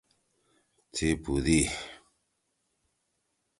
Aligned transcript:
ئی 0.95 1.07
پُودی۔ 1.21 1.59